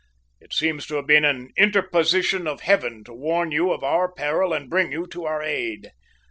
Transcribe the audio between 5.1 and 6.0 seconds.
our aid!"